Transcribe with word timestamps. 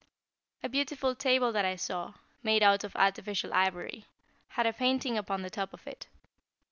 A 0.63 0.67
beautiful 0.67 1.13
table 1.13 1.51
that 1.51 1.63
I 1.63 1.75
saw 1.75 2.15
made 2.41 2.63
out 2.63 2.83
of 2.83 2.95
artificial 2.95 3.53
ivory, 3.53 4.05
had 4.47 4.65
a 4.65 4.73
painting 4.73 5.15
upon 5.15 5.43
the 5.43 5.51
top 5.51 5.75
of 5.75 5.85
it. 5.85 6.07